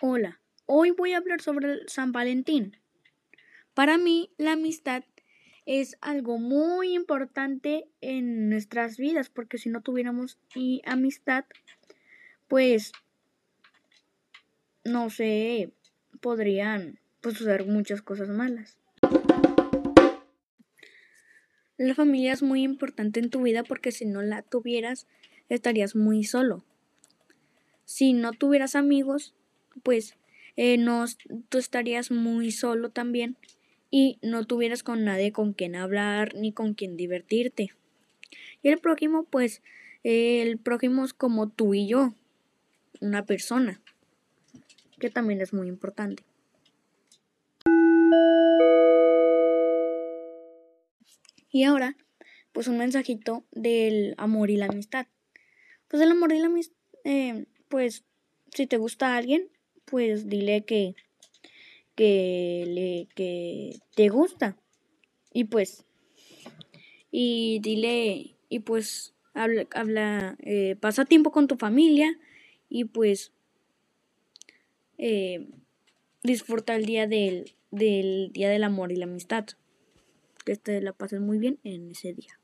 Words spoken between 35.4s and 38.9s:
quien hablar ni con quien divertirte. Y el